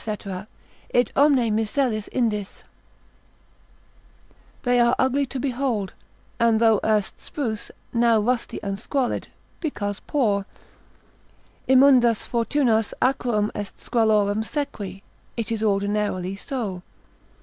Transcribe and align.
Id 0.89 1.11
omne 1.15 1.51
misellis 1.51 2.09
Indis, 2.09 2.63
they 4.63 4.79
are 4.79 4.95
ugly 4.97 5.27
to 5.27 5.39
behold, 5.39 5.93
and 6.39 6.59
though 6.59 6.79
erst 6.83 7.19
spruce, 7.19 7.69
now 7.93 8.19
rusty 8.19 8.59
and 8.63 8.79
squalid, 8.79 9.27
because 9.59 9.99
poor, 10.07 10.47
immundas 11.69 12.25
fortunas 12.25 12.95
aquum 12.99 13.51
est 13.53 13.77
squalorem 13.77 14.41
sequi, 14.43 15.03
it 15.37 15.51
is 15.51 15.61
ordinarily 15.61 16.35
so. 16.35 16.81